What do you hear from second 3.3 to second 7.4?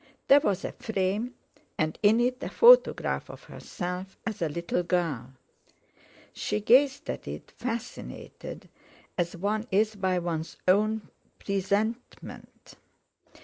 herself as a little girl. She gazed at